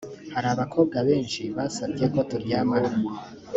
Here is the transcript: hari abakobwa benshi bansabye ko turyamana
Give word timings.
hari 0.33 0.47
abakobwa 0.53 0.97
benshi 1.07 1.41
bansabye 1.55 2.05
ko 2.13 2.19
turyamana 2.29 2.91